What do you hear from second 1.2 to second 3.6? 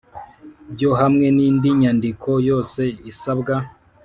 n indi nyandiko yose isabwa